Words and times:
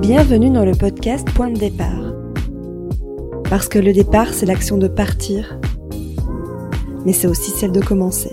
Bienvenue 0.00 0.50
dans 0.50 0.64
le 0.64 0.72
podcast 0.72 1.28
Point 1.34 1.50
de 1.50 1.58
départ. 1.58 2.14
Parce 3.50 3.68
que 3.68 3.78
le 3.78 3.92
départ, 3.92 4.32
c'est 4.32 4.46
l'action 4.46 4.78
de 4.78 4.88
partir, 4.88 5.58
mais 7.04 7.12
c'est 7.12 7.26
aussi 7.26 7.50
celle 7.50 7.72
de 7.72 7.80
commencer. 7.80 8.32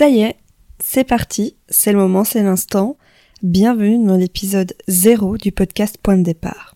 Ça 0.00 0.08
y 0.08 0.22
est, 0.22 0.36
c'est 0.82 1.04
parti, 1.04 1.56
c'est 1.68 1.92
le 1.92 1.98
moment, 1.98 2.24
c'est 2.24 2.42
l'instant. 2.42 2.96
Bienvenue 3.42 4.02
dans 4.02 4.16
l'épisode 4.16 4.72
0 4.88 5.36
du 5.36 5.52
podcast 5.52 5.98
Point 6.02 6.16
de 6.16 6.22
départ. 6.22 6.74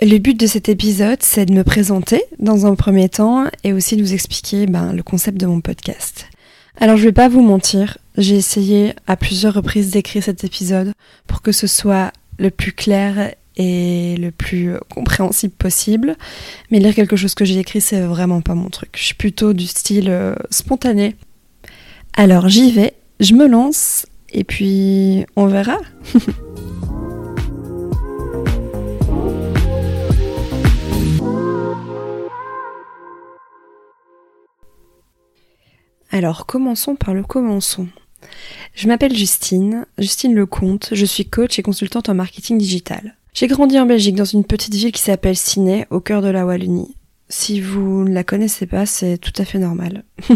Le 0.00 0.18
but 0.18 0.38
de 0.38 0.46
cet 0.46 0.68
épisode, 0.68 1.20
c'est 1.20 1.46
de 1.46 1.52
me 1.52 1.64
présenter 1.64 2.22
dans 2.38 2.64
un 2.66 2.76
premier 2.76 3.08
temps 3.08 3.46
et 3.64 3.72
aussi 3.72 3.96
de 3.96 4.02
vous 4.02 4.14
expliquer 4.14 4.66
ben, 4.66 4.92
le 4.92 5.02
concept 5.02 5.36
de 5.36 5.46
mon 5.46 5.60
podcast. 5.60 6.26
Alors 6.76 6.96
je 6.96 7.02
vais 7.02 7.12
pas 7.12 7.28
vous 7.28 7.42
mentir, 7.42 7.98
j'ai 8.18 8.36
essayé 8.36 8.92
à 9.08 9.16
plusieurs 9.16 9.54
reprises 9.54 9.90
d'écrire 9.90 10.22
cet 10.22 10.44
épisode 10.44 10.92
pour 11.26 11.42
que 11.42 11.50
ce 11.50 11.66
soit 11.66 12.12
le 12.38 12.50
plus 12.50 12.70
clair 12.70 13.34
et 13.56 14.16
le 14.16 14.30
plus 14.30 14.74
compréhensible 14.90 15.54
possible. 15.54 16.14
Mais 16.70 16.78
lire 16.78 16.94
quelque 16.94 17.16
chose 17.16 17.34
que 17.34 17.44
j'ai 17.44 17.58
écrit, 17.58 17.80
c'est 17.80 18.02
vraiment 18.02 18.42
pas 18.42 18.54
mon 18.54 18.70
truc. 18.70 18.90
Je 18.96 19.06
suis 19.06 19.16
plutôt 19.16 19.54
du 19.54 19.66
style 19.66 20.08
euh, 20.08 20.36
spontané. 20.50 21.16
Alors 22.16 22.48
j'y 22.48 22.70
vais, 22.70 22.94
je 23.18 23.34
me 23.34 23.48
lance 23.48 24.06
et 24.32 24.44
puis 24.44 25.26
on 25.34 25.46
verra. 25.46 25.78
Alors 36.12 36.46
commençons 36.46 36.94
par 36.94 37.14
le 37.14 37.24
commençons. 37.24 37.88
Je 38.74 38.86
m'appelle 38.86 39.16
Justine, 39.16 39.84
Justine 39.98 40.36
Lecomte, 40.36 40.90
je 40.92 41.04
suis 41.04 41.28
coach 41.28 41.58
et 41.58 41.62
consultante 41.62 42.08
en 42.08 42.14
marketing 42.14 42.58
digital. 42.58 43.16
J'ai 43.32 43.48
grandi 43.48 43.76
en 43.80 43.86
Belgique 43.86 44.14
dans 44.14 44.24
une 44.24 44.44
petite 44.44 44.74
ville 44.74 44.92
qui 44.92 45.02
s'appelle 45.02 45.36
Ciné, 45.36 45.86
au 45.90 45.98
cœur 45.98 46.22
de 46.22 46.28
la 46.28 46.46
Wallonie. 46.46 46.94
Si 47.28 47.60
vous 47.60 48.04
ne 48.04 48.14
la 48.14 48.22
connaissez 48.22 48.66
pas, 48.66 48.86
c'est 48.86 49.18
tout 49.18 49.32
à 49.36 49.44
fait 49.44 49.58
normal. 49.58 50.04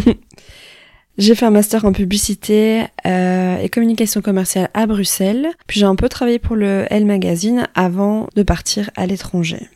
j'ai 1.19 1.35
fait 1.35 1.45
un 1.45 1.51
master 1.51 1.83
en 1.83 1.91
publicité 1.91 2.85
euh, 3.05 3.57
et 3.57 3.67
communication 3.67 4.21
commerciale 4.21 4.69
à 4.73 4.87
Bruxelles, 4.87 5.49
puis 5.67 5.81
j'ai 5.81 5.85
un 5.85 5.97
peu 5.97 6.07
travaillé 6.07 6.39
pour 6.39 6.55
le 6.55 6.85
Elle 6.89 7.05
Magazine 7.05 7.67
avant 7.75 8.29
de 8.37 8.41
partir 8.41 8.89
à 8.95 9.05
l'étranger. 9.05 9.67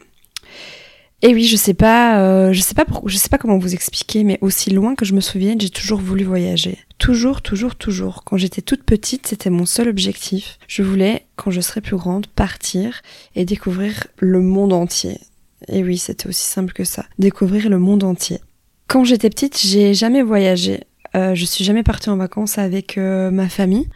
Et 1.21 1.33
oui, 1.33 1.43
je 1.43 1.57
sais 1.57 1.73
pas, 1.73 2.21
euh, 2.21 2.53
je 2.53 2.61
sais 2.61 2.73
pas 2.73 2.85
pourquoi, 2.85 3.11
je 3.11 3.17
sais 3.17 3.27
pas 3.27 3.37
comment 3.37 3.57
vous 3.57 3.73
expliquer, 3.73 4.23
mais 4.23 4.37
aussi 4.39 4.69
loin 4.69 4.95
que 4.95 5.03
je 5.03 5.13
me 5.13 5.19
souvienne, 5.19 5.59
j'ai 5.59 5.69
toujours 5.69 5.99
voulu 5.99 6.23
voyager. 6.23 6.77
Toujours, 6.97 7.41
toujours, 7.41 7.75
toujours. 7.75 8.23
Quand 8.23 8.37
j'étais 8.37 8.61
toute 8.61 8.83
petite, 8.83 9.27
c'était 9.27 9.49
mon 9.49 9.65
seul 9.65 9.89
objectif. 9.89 10.57
Je 10.69 10.81
voulais, 10.81 11.25
quand 11.35 11.51
je 11.51 11.59
serais 11.59 11.81
plus 11.81 11.97
grande, 11.97 12.27
partir 12.27 13.01
et 13.35 13.43
découvrir 13.43 14.07
le 14.17 14.39
monde 14.39 14.71
entier. 14.71 15.19
Et 15.67 15.83
oui, 15.83 15.97
c'était 15.97 16.27
aussi 16.27 16.47
simple 16.47 16.71
que 16.71 16.85
ça. 16.85 17.05
Découvrir 17.19 17.69
le 17.69 17.79
monde 17.79 18.05
entier. 18.05 18.39
Quand 18.87 19.03
j'étais 19.03 19.29
petite, 19.29 19.59
j'ai 19.59 19.93
jamais 19.93 20.21
voyagé. 20.21 20.81
Euh, 21.15 21.35
je 21.35 21.45
suis 21.45 21.63
jamais 21.63 21.83
partie 21.83 22.09
en 22.09 22.17
vacances 22.17 22.57
avec 22.57 22.97
euh, 22.97 23.29
ma 23.29 23.49
famille. 23.49 23.87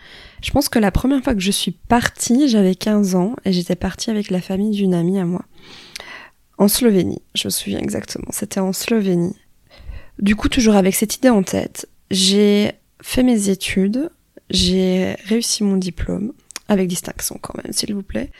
Je 0.42 0.52
pense 0.52 0.70
que 0.70 0.78
la 0.78 0.92
première 0.92 1.23
fois 1.23 1.34
que 1.34 1.40
je 1.40 1.52
suis 1.52 1.72
partie, 1.72 2.48
j'avais 2.48 2.76
15 2.76 3.16
ans 3.16 3.36
et 3.44 3.52
j'étais 3.52 3.76
partie 3.76 4.12
avec 4.12 4.30
la 4.30 4.42
famille 4.42 4.72
d'une 4.72 4.94
amie 4.94 5.20
à 5.20 5.26
moi 5.26 5.44
en 6.58 6.67
Slovénie. 6.67 7.22
Je 7.36 7.48
me 7.48 7.50
souviens 7.52 7.80
exactement, 7.80 8.28
c'était 8.32 8.60
en 8.60 8.73
Slovénie. 8.73 9.36
Du 10.20 10.36
coup, 10.36 10.50
toujours 10.50 10.76
avec 10.76 10.95
cette 10.95 11.16
idée 11.16 11.30
en 11.30 11.44
tête, 11.44 11.88
j'ai 12.10 12.72
fait 13.02 13.23
mes 13.23 13.49
études, 13.49 14.10
j'ai 14.49 15.16
réussi 15.26 15.64
mon 15.64 15.78
diplôme, 15.78 16.34
avec 16.67 16.88
distinction 16.88 17.38
quand 17.42 17.55
même, 17.64 17.72
s'il 17.73 17.94
vous 17.94 18.04
plaît. 18.04 18.32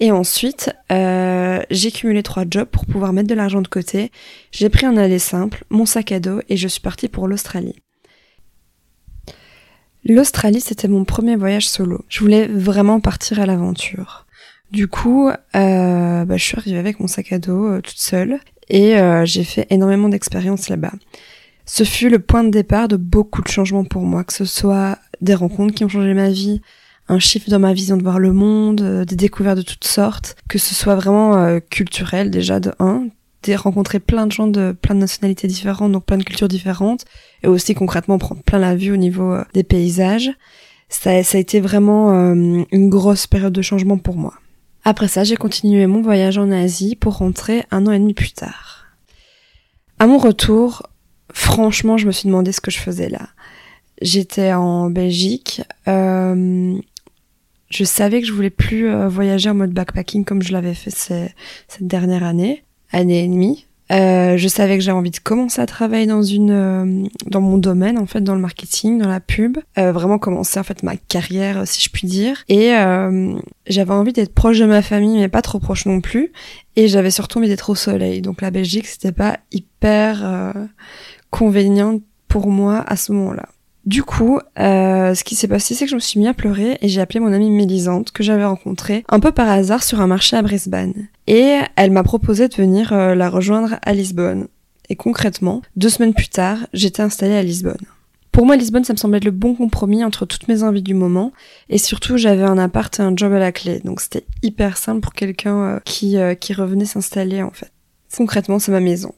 Et 0.00 0.10
ensuite, 0.10 0.74
euh, 0.90 1.62
j'ai 1.70 1.92
cumulé 1.92 2.24
trois 2.24 2.44
jobs 2.50 2.68
pour 2.68 2.86
pouvoir 2.86 3.12
mettre 3.12 3.28
de 3.28 3.34
l'argent 3.34 3.62
de 3.62 3.68
côté. 3.68 4.10
J'ai 4.50 4.68
pris 4.68 4.84
un 4.84 4.96
aller 4.96 5.20
simple, 5.20 5.64
mon 5.70 5.86
sac 5.86 6.10
à 6.10 6.18
dos, 6.18 6.40
et 6.48 6.56
je 6.56 6.66
suis 6.66 6.80
partie 6.80 7.08
pour 7.08 7.28
l'Australie. 7.28 7.76
L'Australie, 10.04 10.60
c'était 10.60 10.88
mon 10.88 11.04
premier 11.04 11.36
voyage 11.36 11.68
solo. 11.68 12.04
Je 12.08 12.20
voulais 12.20 12.48
vraiment 12.48 13.00
partir 13.00 13.40
à 13.40 13.46
l'aventure. 13.46 14.26
Du 14.72 14.88
coup, 14.88 15.28
euh, 15.28 16.24
bah, 16.24 16.36
je 16.36 16.42
suis 16.42 16.56
arrivée 16.56 16.78
avec 16.78 16.98
mon 16.98 17.06
sac 17.06 17.30
à 17.32 17.38
dos 17.38 17.66
euh, 17.66 17.80
toute 17.82 17.98
seule 17.98 18.40
et 18.68 18.98
euh, 18.98 19.24
j'ai 19.26 19.44
fait 19.44 19.66
énormément 19.70 20.08
d'expériences 20.08 20.70
là-bas. 20.70 20.92
Ce 21.66 21.84
fut 21.84 22.08
le 22.08 22.18
point 22.18 22.42
de 22.42 22.48
départ 22.48 22.88
de 22.88 22.96
beaucoup 22.96 23.42
de 23.42 23.48
changements 23.48 23.84
pour 23.84 24.02
moi, 24.02 24.24
que 24.24 24.32
ce 24.32 24.44
soit 24.44 24.98
des 25.20 25.34
rencontres 25.34 25.74
qui 25.74 25.84
ont 25.84 25.88
changé 25.88 26.14
ma 26.14 26.30
vie, 26.30 26.62
un 27.08 27.18
chiffre 27.18 27.50
dans 27.50 27.58
ma 27.60 27.74
vision 27.74 27.96
de 27.96 28.02
voir 28.02 28.18
le 28.18 28.32
monde, 28.32 29.04
des 29.04 29.16
découvertes 29.16 29.58
de 29.58 29.62
toutes 29.62 29.84
sortes, 29.84 30.34
que 30.48 30.58
ce 30.58 30.74
soit 30.74 30.96
vraiment 30.96 31.60
culturel 31.70 32.30
déjà 32.30 32.58
de 32.58 32.72
un, 32.78 33.04
de 33.04 33.10
rencontrer 33.56 34.00
plein 34.00 34.26
de 34.26 34.32
gens 34.32 34.46
de 34.46 34.72
plein 34.80 34.94
de 34.94 35.00
nationalités 35.00 35.48
différentes, 35.48 35.92
donc 35.92 36.04
plein 36.04 36.18
de 36.18 36.24
cultures 36.24 36.48
différentes, 36.48 37.04
et 37.42 37.48
aussi 37.48 37.74
concrètement 37.74 38.18
prendre 38.18 38.42
plein 38.42 38.58
la 38.58 38.76
vue 38.76 38.92
au 38.92 38.96
niveau 38.96 39.36
des 39.54 39.64
paysages. 39.64 40.30
Ça, 40.88 41.22
ça 41.22 41.38
a 41.38 41.40
été 41.40 41.60
vraiment 41.60 42.12
une 42.12 42.88
grosse 42.88 43.26
période 43.26 43.52
de 43.52 43.62
changement 43.62 43.98
pour 43.98 44.16
moi. 44.16 44.34
Après 44.84 45.08
ça, 45.08 45.24
j'ai 45.24 45.36
continué 45.36 45.86
mon 45.86 46.02
voyage 46.02 46.38
en 46.38 46.50
Asie 46.50 46.96
pour 46.96 47.18
rentrer 47.18 47.64
un 47.70 47.86
an 47.86 47.92
et 47.92 47.98
demi 47.98 48.14
plus 48.14 48.32
tard. 48.32 48.86
À 49.98 50.06
mon 50.06 50.18
retour, 50.18 50.82
franchement, 51.32 51.96
je 51.96 52.06
me 52.06 52.12
suis 52.12 52.26
demandé 52.26 52.50
ce 52.50 52.60
que 52.60 52.72
je 52.72 52.78
faisais 52.78 53.08
là. 53.08 53.28
J'étais 54.00 54.52
en 54.52 54.90
Belgique. 54.90 55.62
Euh, 55.86 56.76
je 57.70 57.84
savais 57.84 58.20
que 58.20 58.26
je 58.26 58.32
voulais 58.32 58.50
plus 58.50 58.88
euh, 58.88 59.08
voyager 59.08 59.48
en 59.48 59.54
mode 59.54 59.70
backpacking 59.70 60.24
comme 60.24 60.42
je 60.42 60.52
l'avais 60.52 60.74
fait 60.74 60.90
cette 60.90 61.86
dernière 61.86 62.24
année, 62.24 62.64
année 62.92 63.24
et 63.24 63.28
demie. 63.28 63.66
Euh, 63.90 64.38
je 64.38 64.48
savais 64.48 64.78
que 64.78 64.84
j'avais 64.84 64.96
envie 64.96 65.10
de 65.10 65.18
commencer 65.18 65.60
à 65.60 65.66
travailler 65.66 66.06
dans 66.06 66.22
une 66.22 66.50
euh, 66.50 67.08
dans 67.26 67.42
mon 67.42 67.58
domaine 67.58 67.98
en 67.98 68.06
fait 68.06 68.22
dans 68.22 68.34
le 68.34 68.40
marketing, 68.40 68.98
dans 68.98 69.08
la 69.08 69.20
pub, 69.20 69.58
euh, 69.76 69.92
vraiment 69.92 70.18
commencer 70.18 70.58
en 70.58 70.62
fait 70.62 70.82
ma 70.82 70.96
carrière 70.96 71.66
si 71.66 71.82
je 71.82 71.90
puis 71.90 72.06
dire. 72.06 72.42
Et 72.48 72.74
euh, 72.74 73.34
j'avais 73.66 73.92
envie 73.92 74.14
d'être 74.14 74.32
proche 74.32 74.58
de 74.58 74.64
ma 74.64 74.80
famille 74.80 75.18
mais 75.18 75.28
pas 75.28 75.42
trop 75.42 75.58
proche 75.58 75.84
non 75.84 76.00
plus. 76.00 76.32
Et 76.76 76.88
j'avais 76.88 77.10
surtout 77.10 77.38
envie 77.38 77.48
d'être 77.48 77.68
au 77.68 77.74
soleil. 77.74 78.22
Donc 78.22 78.40
la 78.40 78.50
Belgique 78.50 78.86
c'était 78.86 79.12
pas 79.12 79.38
hyper 79.50 80.54
convénient 81.30 82.00
pour 82.28 82.48
moi 82.48 82.82
à 82.86 82.96
ce 82.96 83.12
moment-là. 83.12 83.46
Du 83.84 84.04
coup, 84.04 84.38
euh, 84.60 85.14
ce 85.14 85.24
qui 85.24 85.34
s'est 85.34 85.48
passé, 85.48 85.74
c'est 85.74 85.86
que 85.86 85.90
je 85.90 85.96
me 85.96 86.00
suis 86.00 86.20
mis 86.20 86.28
à 86.28 86.34
pleurer 86.34 86.78
et 86.80 86.88
j'ai 86.88 87.00
appelé 87.00 87.18
mon 87.18 87.32
amie 87.32 87.50
Mélisante 87.50 88.12
que 88.12 88.22
j'avais 88.22 88.44
rencontrée 88.44 89.04
un 89.08 89.18
peu 89.18 89.32
par 89.32 89.48
hasard 89.48 89.82
sur 89.82 90.00
un 90.00 90.06
marché 90.06 90.36
à 90.36 90.42
Brisbane. 90.42 91.08
Et 91.26 91.58
elle 91.76 91.90
m'a 91.90 92.04
proposé 92.04 92.46
de 92.46 92.54
venir 92.54 92.92
euh, 92.92 93.14
la 93.14 93.28
rejoindre 93.28 93.76
à 93.82 93.92
Lisbonne. 93.92 94.46
Et 94.88 94.94
concrètement, 94.94 95.62
deux 95.74 95.88
semaines 95.88 96.14
plus 96.14 96.28
tard, 96.28 96.58
j'étais 96.72 97.02
installée 97.02 97.34
à 97.34 97.42
Lisbonne. 97.42 97.84
Pour 98.30 98.46
moi, 98.46 98.56
Lisbonne, 98.56 98.84
ça 98.84 98.92
me 98.92 98.98
semblait 98.98 99.18
être 99.18 99.24
le 99.24 99.30
bon 99.30 99.54
compromis 99.54 100.04
entre 100.04 100.26
toutes 100.26 100.48
mes 100.48 100.62
envies 100.62 100.82
du 100.82 100.94
moment. 100.94 101.32
Et 101.68 101.78
surtout, 101.78 102.16
j'avais 102.16 102.44
un 102.44 102.58
appart 102.58 102.98
et 102.98 103.02
un 103.02 103.14
job 103.16 103.32
à 103.32 103.38
la 103.38 103.52
clé. 103.52 103.80
Donc 103.80 104.00
c'était 104.00 104.24
hyper 104.42 104.76
simple 104.78 105.00
pour 105.00 105.12
quelqu'un 105.12 105.56
euh, 105.56 105.80
qui, 105.84 106.16
qui 106.40 106.54
revenait 106.54 106.84
s'installer 106.84 107.42
en 107.42 107.50
fait. 107.50 107.72
Concrètement, 108.16 108.58
c'est 108.58 108.72
ma 108.72 108.80
maison. 108.80 109.12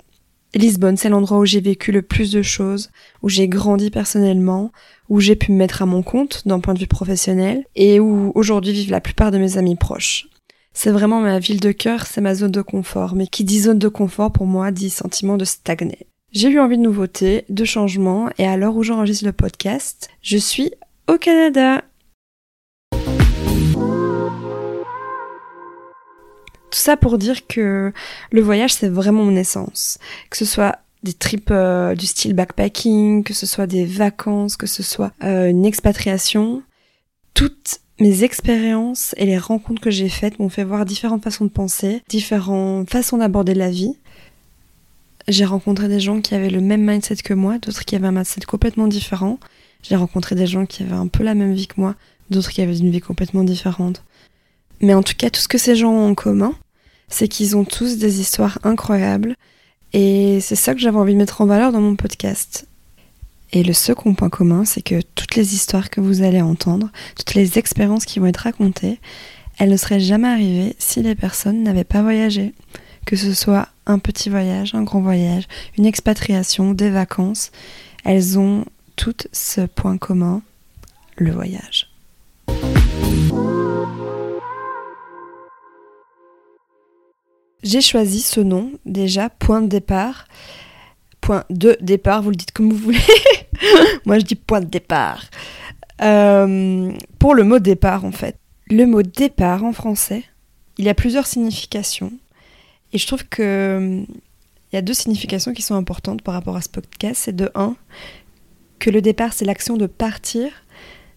Lisbonne, 0.58 0.96
c'est 0.96 1.08
l'endroit 1.08 1.38
où 1.38 1.44
j'ai 1.44 1.60
vécu 1.60 1.92
le 1.92 2.02
plus 2.02 2.30
de 2.30 2.42
choses, 2.42 2.90
où 3.22 3.28
j'ai 3.28 3.48
grandi 3.48 3.90
personnellement, 3.90 4.72
où 5.08 5.20
j'ai 5.20 5.36
pu 5.36 5.52
me 5.52 5.56
mettre 5.56 5.82
à 5.82 5.86
mon 5.86 6.02
compte 6.02 6.46
d'un 6.46 6.60
point 6.60 6.74
de 6.74 6.78
vue 6.78 6.86
professionnel 6.86 7.64
et 7.74 8.00
où 8.00 8.32
aujourd'hui 8.34 8.72
vivent 8.72 8.90
la 8.90 9.00
plupart 9.00 9.30
de 9.30 9.38
mes 9.38 9.58
amis 9.58 9.76
proches. 9.76 10.28
C'est 10.72 10.90
vraiment 10.90 11.20
ma 11.20 11.38
ville 11.38 11.60
de 11.60 11.72
cœur, 11.72 12.06
c'est 12.06 12.20
ma 12.20 12.34
zone 12.34 12.50
de 12.50 12.62
confort, 12.62 13.14
mais 13.14 13.28
qui 13.28 13.44
dit 13.44 13.60
zone 13.60 13.78
de 13.78 13.88
confort 13.88 14.32
pour 14.32 14.46
moi 14.46 14.72
dit 14.72 14.90
sentiment 14.90 15.36
de 15.36 15.44
stagner. 15.44 16.06
J'ai 16.32 16.50
eu 16.50 16.58
envie 16.58 16.76
de 16.76 16.82
nouveautés, 16.82 17.44
de 17.48 17.64
changements, 17.64 18.28
et 18.38 18.46
à 18.46 18.56
l'heure 18.56 18.74
où 18.76 18.82
j'enregistre 18.82 19.24
le 19.24 19.32
podcast, 19.32 20.08
je 20.20 20.36
suis 20.36 20.72
au 21.08 21.16
Canada. 21.16 21.84
Tout 26.74 26.80
ça 26.80 26.96
pour 26.96 27.18
dire 27.18 27.46
que 27.46 27.92
le 28.32 28.40
voyage, 28.40 28.74
c'est 28.74 28.88
vraiment 28.88 29.22
mon 29.22 29.36
essence. 29.36 29.98
Que 30.28 30.36
ce 30.36 30.44
soit 30.44 30.80
des 31.04 31.12
trips 31.12 31.52
euh, 31.52 31.94
du 31.94 32.04
style 32.04 32.34
backpacking, 32.34 33.22
que 33.22 33.32
ce 33.32 33.46
soit 33.46 33.68
des 33.68 33.84
vacances, 33.84 34.56
que 34.56 34.66
ce 34.66 34.82
soit 34.82 35.12
euh, 35.22 35.50
une 35.50 35.66
expatriation, 35.66 36.64
toutes 37.32 37.78
mes 38.00 38.24
expériences 38.24 39.14
et 39.18 39.24
les 39.24 39.38
rencontres 39.38 39.80
que 39.80 39.92
j'ai 39.92 40.08
faites 40.08 40.40
m'ont 40.40 40.48
fait 40.48 40.64
voir 40.64 40.84
différentes 40.84 41.22
façons 41.22 41.44
de 41.44 41.50
penser, 41.50 42.02
différentes 42.08 42.90
façons 42.90 43.18
d'aborder 43.18 43.54
la 43.54 43.70
vie. 43.70 43.96
J'ai 45.28 45.44
rencontré 45.44 45.86
des 45.86 46.00
gens 46.00 46.20
qui 46.20 46.34
avaient 46.34 46.50
le 46.50 46.60
même 46.60 46.84
mindset 46.84 47.18
que 47.22 47.34
moi, 47.34 47.58
d'autres 47.58 47.84
qui 47.84 47.94
avaient 47.94 48.08
un 48.08 48.12
mindset 48.12 48.40
complètement 48.48 48.88
différent. 48.88 49.38
J'ai 49.84 49.94
rencontré 49.94 50.34
des 50.34 50.48
gens 50.48 50.66
qui 50.66 50.82
avaient 50.82 50.92
un 50.94 51.06
peu 51.06 51.22
la 51.22 51.36
même 51.36 51.54
vie 51.54 51.68
que 51.68 51.80
moi, 51.80 51.94
d'autres 52.30 52.50
qui 52.50 52.62
avaient 52.62 52.78
une 52.78 52.90
vie 52.90 53.00
complètement 53.00 53.44
différente. 53.44 54.02
Mais 54.80 54.94
en 54.94 55.04
tout 55.04 55.14
cas, 55.16 55.30
tout 55.30 55.40
ce 55.40 55.46
que 55.46 55.56
ces 55.56 55.76
gens 55.76 55.92
ont 55.92 56.10
en 56.10 56.14
commun, 56.16 56.52
c'est 57.14 57.28
qu'ils 57.28 57.56
ont 57.56 57.64
tous 57.64 57.96
des 57.96 58.20
histoires 58.20 58.58
incroyables. 58.64 59.36
Et 59.92 60.40
c'est 60.40 60.56
ça 60.56 60.74
que 60.74 60.80
j'avais 60.80 60.98
envie 60.98 61.12
de 61.12 61.18
mettre 61.18 61.40
en 61.40 61.46
valeur 61.46 61.70
dans 61.70 61.80
mon 61.80 61.94
podcast. 61.94 62.66
Et 63.52 63.62
le 63.62 63.72
second 63.72 64.14
point 64.14 64.30
commun, 64.30 64.64
c'est 64.64 64.82
que 64.82 65.00
toutes 65.14 65.36
les 65.36 65.54
histoires 65.54 65.90
que 65.90 66.00
vous 66.00 66.22
allez 66.22 66.42
entendre, 66.42 66.90
toutes 67.16 67.34
les 67.34 67.56
expériences 67.56 68.04
qui 68.04 68.18
vont 68.18 68.26
être 68.26 68.38
racontées, 68.38 68.98
elles 69.58 69.70
ne 69.70 69.76
seraient 69.76 70.00
jamais 70.00 70.26
arrivées 70.26 70.74
si 70.80 71.02
les 71.02 71.14
personnes 71.14 71.62
n'avaient 71.62 71.84
pas 71.84 72.02
voyagé. 72.02 72.52
Que 73.06 73.14
ce 73.14 73.32
soit 73.32 73.68
un 73.86 74.00
petit 74.00 74.28
voyage, 74.28 74.74
un 74.74 74.82
grand 74.82 75.00
voyage, 75.00 75.44
une 75.78 75.86
expatriation, 75.86 76.72
des 76.72 76.90
vacances, 76.90 77.52
elles 78.04 78.40
ont 78.40 78.64
toutes 78.96 79.28
ce 79.30 79.60
point 79.60 79.98
commun, 79.98 80.42
le 81.16 81.30
voyage. 81.30 81.83
J'ai 87.64 87.80
choisi 87.80 88.20
ce 88.20 88.40
nom 88.40 88.72
déjà, 88.84 89.30
point 89.30 89.62
de 89.62 89.68
départ. 89.68 90.28
Point 91.22 91.44
de 91.48 91.78
départ, 91.80 92.22
vous 92.22 92.28
le 92.30 92.36
dites 92.36 92.52
comme 92.52 92.70
vous 92.70 92.76
voulez. 92.76 92.98
Moi 94.04 94.18
je 94.18 94.24
dis 94.24 94.34
point 94.34 94.60
de 94.60 94.66
départ. 94.66 95.24
Euh, 96.02 96.92
pour 97.18 97.34
le 97.34 97.42
mot 97.42 97.58
départ 97.58 98.04
en 98.04 98.12
fait. 98.12 98.38
Le 98.68 98.84
mot 98.84 99.02
départ 99.02 99.64
en 99.64 99.72
français, 99.72 100.24
il 100.76 100.84
y 100.84 100.90
a 100.90 100.94
plusieurs 100.94 101.26
significations. 101.26 102.12
Et 102.92 102.98
je 102.98 103.06
trouve 103.06 103.24
que 103.24 104.04
il 104.06 104.76
y 104.76 104.78
a 104.78 104.82
deux 104.82 104.94
significations 104.94 105.54
qui 105.54 105.62
sont 105.62 105.74
importantes 105.74 106.20
par 106.22 106.34
rapport 106.34 106.56
à 106.56 106.60
ce 106.60 106.68
podcast. 106.68 107.22
C'est 107.24 107.36
de 107.36 107.50
un, 107.54 107.76
que 108.78 108.90
le 108.90 109.00
départ 109.00 109.32
c'est 109.32 109.46
l'action 109.46 109.78
de 109.78 109.86
partir, 109.86 110.50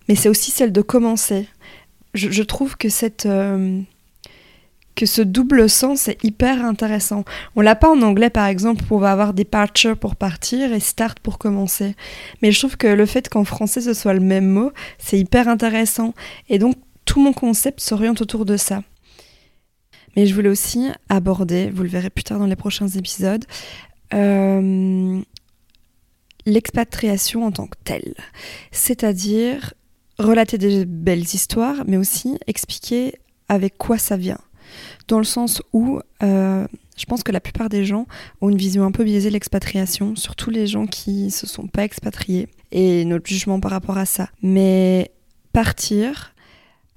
mais 0.07 0.15
c'est 0.15 0.29
aussi 0.29 0.51
celle 0.51 0.71
de 0.71 0.81
commencer. 0.81 1.47
Je, 2.13 2.41
trouve 2.41 2.77
que 2.77 2.89
cette 2.89 3.25
euh, 3.27 3.79
que 4.97 5.05
ce 5.05 5.21
double 5.21 5.69
sens 5.69 6.07
est 6.07 6.21
hyper 6.23 6.65
intéressant. 6.65 7.23
On 7.55 7.61
l'a 7.61 7.75
pas 7.75 7.89
en 7.89 8.01
anglais 8.01 8.31
par 8.31 8.47
exemple 8.47 8.83
où 8.89 8.95
on 8.95 8.99
va 8.99 9.11
avoir 9.11 9.33
departure 9.35 9.95
pour 9.95 10.15
partir 10.15 10.73
et 10.73 10.79
start 10.79 11.19
pour 11.19 11.37
commencer. 11.37 11.95
Mais 12.41 12.51
je 12.51 12.59
trouve 12.59 12.77
que 12.77 12.87
le 12.87 13.05
fait 13.05 13.29
qu'en 13.29 13.43
français 13.43 13.79
ce 13.79 13.93
soit 13.93 14.15
le 14.15 14.19
même 14.19 14.47
mot, 14.47 14.71
c'est 14.97 15.19
hyper 15.19 15.47
intéressant. 15.47 16.13
Et 16.49 16.57
donc 16.57 16.75
tout 17.05 17.21
mon 17.21 17.31
concept 17.31 17.79
s'oriente 17.79 18.21
autour 18.21 18.43
de 18.43 18.57
ça. 18.57 18.81
Mais 20.15 20.25
je 20.25 20.33
voulais 20.33 20.49
aussi 20.49 20.87
aborder, 21.09 21.69
vous 21.69 21.83
le 21.83 21.89
verrez 21.89 22.09
plus 22.09 22.23
tard 22.23 22.39
dans 22.39 22.47
les 22.47 22.55
prochains 22.55 22.87
épisodes, 22.87 23.45
euh, 24.15 25.21
l'expatriation 26.47 27.45
en 27.45 27.51
tant 27.51 27.67
que 27.67 27.77
telle. 27.83 28.15
C'est-à-dire 28.71 29.75
relater 30.17 30.57
des 30.57 30.85
belles 30.85 31.19
histoires, 31.19 31.83
mais 31.85 31.97
aussi 31.97 32.39
expliquer 32.47 33.19
avec 33.47 33.77
quoi 33.77 33.99
ça 33.99 34.17
vient 34.17 34.39
dans 35.07 35.17
le 35.17 35.23
sens 35.23 35.61
où 35.73 35.99
euh, 36.23 36.67
je 36.97 37.05
pense 37.05 37.23
que 37.23 37.31
la 37.31 37.39
plupart 37.39 37.69
des 37.69 37.85
gens 37.85 38.07
ont 38.41 38.49
une 38.49 38.57
vision 38.57 38.83
un 38.83 38.91
peu 38.91 39.03
biaisée 39.03 39.29
de 39.29 39.33
l'expatriation, 39.33 40.15
surtout 40.15 40.49
les 40.49 40.67
gens 40.67 40.87
qui 40.87 41.31
se 41.31 41.47
sont 41.47 41.67
pas 41.67 41.83
expatriés, 41.83 42.49
et 42.71 43.05
notre 43.05 43.27
jugement 43.27 43.59
par 43.59 43.71
rapport 43.71 43.97
à 43.97 44.05
ça. 44.05 44.29
Mais 44.41 45.11
partir, 45.53 46.33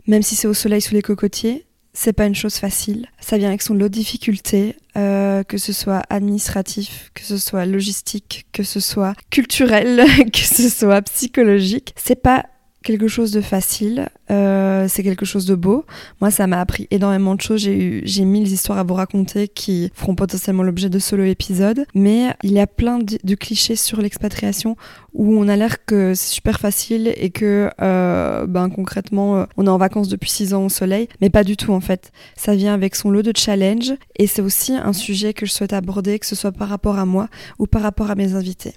même 0.06 0.22
si 0.22 0.34
c'est 0.34 0.49
au 0.49 0.55
soleil 0.55 0.81
sous 0.81 0.94
les 0.94 1.02
cocotiers, 1.02 1.67
c'est 1.93 2.12
pas 2.12 2.26
une 2.26 2.34
chose 2.34 2.56
facile. 2.56 3.08
Ça 3.20 3.37
vient 3.37 3.49
avec 3.49 3.62
son 3.62 3.75
lot 3.75 3.88
de 3.88 3.94
difficultés, 3.94 4.76
euh, 4.96 5.43
que 5.43 5.58
ce 5.58 5.73
soit 5.73 6.02
administratif, 6.08 7.11
que 7.14 7.23
ce 7.23 7.37
soit 7.37 7.66
logistique, 7.66 8.46
que 8.52 8.62
ce 8.62 8.81
soit 8.81 9.14
culturel, 9.31 10.05
que 10.32 10.38
ce 10.38 10.69
soit 10.69 11.02
psychologique. 11.02 11.93
C'est 11.96 12.23
pas 12.23 12.46
quelque 12.82 13.08
chose 13.08 13.30
de 13.32 13.40
facile, 13.40 14.08
euh, 14.30 14.86
c'est 14.88 15.02
quelque 15.02 15.24
chose 15.24 15.44
de 15.44 15.54
beau. 15.54 15.84
Moi, 16.20 16.30
ça 16.30 16.46
m'a 16.46 16.60
appris 16.60 16.88
énormément 16.90 17.34
de 17.34 17.40
choses. 17.40 17.60
J'ai 17.60 17.76
eu, 17.76 18.02
j'ai 18.04 18.24
mille 18.24 18.48
histoires 18.48 18.78
à 18.78 18.82
vous 18.82 18.94
raconter 18.94 19.48
qui 19.48 19.90
feront 19.94 20.14
potentiellement 20.14 20.62
l'objet 20.62 20.88
de 20.88 20.98
solo 20.98 21.24
épisodes. 21.24 21.84
Mais 21.94 22.34
il 22.42 22.52
y 22.52 22.60
a 22.60 22.66
plein 22.66 22.98
de, 22.98 23.34
clichés 23.34 23.76
sur 23.76 24.00
l'expatriation 24.00 24.76
où 25.12 25.34
on 25.34 25.48
a 25.48 25.56
l'air 25.56 25.84
que 25.84 26.14
c'est 26.14 26.34
super 26.34 26.60
facile 26.60 27.12
et 27.16 27.30
que, 27.30 27.70
euh, 27.80 28.46
ben, 28.46 28.70
concrètement, 28.70 29.38
euh, 29.38 29.44
on 29.56 29.66
est 29.66 29.70
en 29.70 29.78
vacances 29.78 30.08
depuis 30.08 30.30
six 30.30 30.54
ans 30.54 30.64
au 30.64 30.68
soleil. 30.68 31.08
Mais 31.20 31.30
pas 31.30 31.44
du 31.44 31.56
tout, 31.56 31.72
en 31.72 31.80
fait. 31.80 32.12
Ça 32.36 32.54
vient 32.54 32.74
avec 32.74 32.94
son 32.94 33.10
lot 33.10 33.22
de 33.22 33.32
challenges 33.36 33.92
et 34.16 34.26
c'est 34.26 34.42
aussi 34.42 34.72
un 34.74 34.92
sujet 34.92 35.34
que 35.34 35.46
je 35.46 35.52
souhaite 35.52 35.72
aborder, 35.72 36.18
que 36.18 36.26
ce 36.26 36.36
soit 36.36 36.52
par 36.52 36.68
rapport 36.68 36.98
à 36.98 37.04
moi 37.04 37.28
ou 37.58 37.66
par 37.66 37.82
rapport 37.82 38.10
à 38.10 38.14
mes 38.14 38.34
invités. 38.34 38.74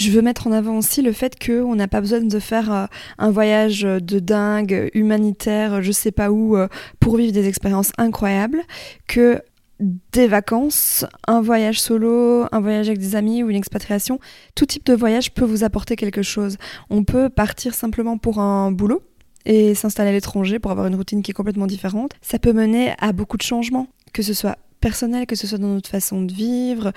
Je 0.00 0.10
veux 0.10 0.22
mettre 0.22 0.46
en 0.46 0.52
avant 0.52 0.78
aussi 0.78 1.02
le 1.02 1.12
fait 1.12 1.38
qu'on 1.38 1.74
n'a 1.74 1.86
pas 1.86 2.00
besoin 2.00 2.22
de 2.22 2.38
faire 2.38 2.72
euh, 2.72 2.86
un 3.18 3.30
voyage 3.30 3.82
de 3.82 4.18
dingue, 4.18 4.88
humanitaire, 4.94 5.82
je 5.82 5.92
sais 5.92 6.10
pas 6.10 6.30
où, 6.30 6.56
euh, 6.56 6.68
pour 7.00 7.18
vivre 7.18 7.32
des 7.32 7.46
expériences 7.46 7.92
incroyables, 7.98 8.62
que 9.06 9.42
des 9.78 10.26
vacances, 10.26 11.04
un 11.28 11.42
voyage 11.42 11.78
solo, 11.82 12.46
un 12.50 12.60
voyage 12.60 12.88
avec 12.88 12.98
des 12.98 13.14
amis 13.14 13.42
ou 13.42 13.50
une 13.50 13.56
expatriation, 13.56 14.18
tout 14.54 14.64
type 14.64 14.86
de 14.86 14.94
voyage 14.94 15.34
peut 15.34 15.44
vous 15.44 15.64
apporter 15.64 15.96
quelque 15.96 16.22
chose. 16.22 16.56
On 16.88 17.04
peut 17.04 17.28
partir 17.28 17.74
simplement 17.74 18.16
pour 18.16 18.38
un 18.38 18.72
boulot 18.72 19.02
et 19.44 19.74
s'installer 19.74 20.08
à 20.08 20.12
l'étranger 20.12 20.58
pour 20.58 20.70
avoir 20.70 20.86
une 20.86 20.94
routine 20.94 21.22
qui 21.22 21.32
est 21.32 21.34
complètement 21.34 21.66
différente. 21.66 22.12
Ça 22.22 22.38
peut 22.38 22.54
mener 22.54 22.94
à 23.00 23.12
beaucoup 23.12 23.36
de 23.36 23.42
changements, 23.42 23.88
que 24.14 24.22
ce 24.22 24.32
soit 24.32 24.56
personnel, 24.80 25.26
que 25.26 25.36
ce 25.36 25.46
soit 25.46 25.58
dans 25.58 25.74
notre 25.74 25.90
façon 25.90 26.22
de 26.22 26.32
vivre, 26.32 26.92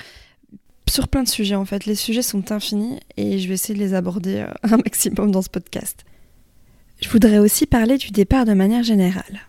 sur 0.89 1.07
plein 1.07 1.23
de 1.23 1.29
sujets 1.29 1.55
en 1.55 1.65
fait. 1.65 1.85
Les 1.85 1.95
sujets 1.95 2.21
sont 2.21 2.51
infinis 2.51 2.99
et 3.17 3.39
je 3.39 3.47
vais 3.47 3.55
essayer 3.55 3.73
de 3.73 3.79
les 3.79 3.93
aborder 3.93 4.37
euh, 4.37 4.47
un 4.63 4.77
maximum 4.77 5.31
dans 5.31 5.41
ce 5.41 5.49
podcast. 5.49 6.05
Je 7.01 7.09
voudrais 7.09 7.39
aussi 7.39 7.65
parler 7.65 7.97
du 7.97 8.11
départ 8.11 8.45
de 8.45 8.53
manière 8.53 8.83
générale. 8.83 9.41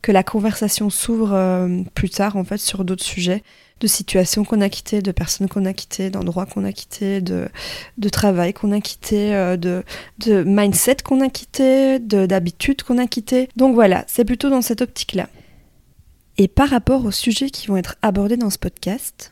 Que 0.00 0.10
la 0.10 0.24
conversation 0.24 0.90
s'ouvre 0.90 1.32
euh, 1.32 1.82
plus 1.94 2.10
tard 2.10 2.36
en 2.36 2.44
fait 2.44 2.58
sur 2.58 2.84
d'autres 2.84 3.04
sujets, 3.04 3.44
de 3.78 3.86
situations 3.86 4.44
qu'on 4.44 4.60
a 4.60 4.68
quittées, 4.68 5.00
de 5.00 5.12
personnes 5.12 5.48
qu'on 5.48 5.64
a 5.64 5.72
quittées, 5.72 6.10
d'endroits 6.10 6.46
qu'on 6.46 6.64
a 6.64 6.72
quittés, 6.72 7.20
de, 7.20 7.48
de 7.98 8.08
travail 8.08 8.52
qu'on 8.52 8.72
a 8.72 8.80
quitté, 8.80 9.34
euh, 9.34 9.56
de, 9.56 9.84
de 10.18 10.42
mindset 10.44 10.96
qu'on 11.04 11.20
a 11.20 11.28
quitté, 11.28 11.98
d'habitudes 12.00 12.82
qu'on 12.82 12.98
a 12.98 13.06
quitté. 13.06 13.48
Donc 13.56 13.74
voilà, 13.74 14.04
c'est 14.08 14.24
plutôt 14.24 14.50
dans 14.50 14.62
cette 14.62 14.82
optique-là. 14.82 15.28
Et 16.38 16.48
par 16.48 16.70
rapport 16.70 17.04
aux 17.04 17.10
sujets 17.10 17.50
qui 17.50 17.66
vont 17.66 17.76
être 17.76 17.96
abordés 18.02 18.36
dans 18.36 18.50
ce 18.50 18.58
podcast, 18.58 19.31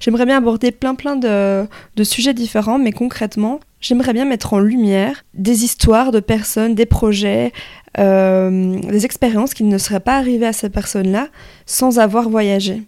J'aimerais 0.00 0.26
bien 0.26 0.38
aborder 0.38 0.72
plein 0.72 0.94
plein 0.94 1.16
de, 1.16 1.66
sujets 2.04 2.34
différents, 2.34 2.78
mais 2.78 2.92
concrètement, 2.92 3.60
j'aimerais 3.80 4.12
bien 4.12 4.24
mettre 4.24 4.52
en 4.52 4.58
lumière 4.58 5.24
des 5.34 5.64
histoires 5.64 6.12
de 6.12 6.20
personnes, 6.20 6.74
des 6.74 6.86
projets, 6.86 7.52
euh, 7.98 8.78
des 8.80 9.04
expériences 9.04 9.54
qui 9.54 9.64
ne 9.64 9.78
seraient 9.78 10.00
pas 10.00 10.16
arrivées 10.16 10.46
à 10.46 10.52
ces 10.52 10.70
personnes-là 10.70 11.28
sans 11.66 11.98
avoir 11.98 12.28
voyagé. 12.28 12.82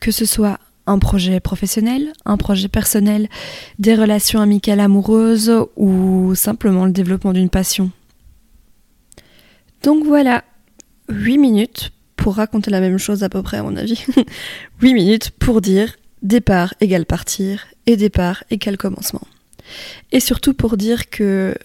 Que 0.00 0.10
ce 0.10 0.24
soit 0.24 0.58
un 0.86 0.98
projet 0.98 1.40
professionnel, 1.40 2.12
un 2.24 2.36
projet 2.36 2.68
personnel, 2.68 3.28
des 3.78 3.94
relations 3.94 4.40
amicales 4.40 4.80
amoureuses 4.80 5.52
ou 5.76 6.34
simplement 6.34 6.86
le 6.86 6.92
développement 6.92 7.32
d'une 7.32 7.50
passion. 7.50 7.90
Donc 9.82 10.04
voilà, 10.04 10.44
8 11.08 11.38
minutes 11.38 11.92
pour 12.22 12.36
raconter 12.36 12.70
la 12.70 12.80
même 12.80 12.98
chose 12.98 13.24
à 13.24 13.28
peu 13.28 13.42
près 13.42 13.56
à 13.56 13.64
mon 13.64 13.76
avis. 13.76 14.04
8 14.80 14.94
minutes 14.94 15.30
pour 15.30 15.60
dire 15.60 15.96
départ 16.22 16.72
égale 16.80 17.04
partir 17.04 17.66
et 17.86 17.96
départ 17.96 18.44
égale 18.48 18.76
commencement. 18.76 19.26
Et 20.12 20.20
surtout 20.20 20.54
pour 20.54 20.76
dire 20.76 21.10
que 21.10 21.56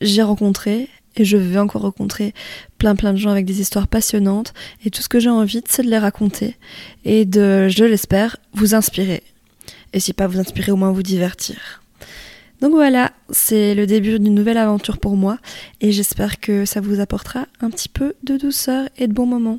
j'ai 0.00 0.22
rencontré 0.22 0.88
et 1.16 1.26
je 1.26 1.36
vais 1.36 1.58
encore 1.58 1.82
rencontrer 1.82 2.32
plein 2.78 2.96
plein 2.96 3.12
de 3.12 3.18
gens 3.18 3.28
avec 3.28 3.44
des 3.44 3.60
histoires 3.60 3.88
passionnantes 3.88 4.54
et 4.86 4.90
tout 4.90 5.02
ce 5.02 5.08
que 5.10 5.20
j'ai 5.20 5.28
envie 5.28 5.62
c'est 5.68 5.82
de 5.82 5.90
les 5.90 5.98
raconter 5.98 6.56
et 7.04 7.26
de, 7.26 7.68
je 7.68 7.84
l'espère, 7.84 8.38
vous 8.54 8.74
inspirer. 8.74 9.22
Et 9.92 10.00
si 10.00 10.14
pas 10.14 10.26
vous 10.26 10.40
inspirer, 10.40 10.72
au 10.72 10.76
moins 10.76 10.92
vous 10.92 11.02
divertir. 11.02 11.82
Donc 12.62 12.72
voilà, 12.72 13.12
c'est 13.28 13.74
le 13.74 13.86
début 13.86 14.18
d'une 14.18 14.34
nouvelle 14.34 14.56
aventure 14.56 14.96
pour 14.96 15.14
moi 15.14 15.36
et 15.82 15.92
j'espère 15.92 16.40
que 16.40 16.64
ça 16.64 16.80
vous 16.80 17.00
apportera 17.00 17.46
un 17.60 17.68
petit 17.68 17.90
peu 17.90 18.14
de 18.22 18.38
douceur 18.38 18.88
et 18.96 19.08
de 19.08 19.12
bons 19.12 19.26
moments. 19.26 19.58